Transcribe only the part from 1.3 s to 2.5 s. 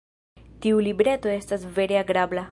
estas vere agrabla.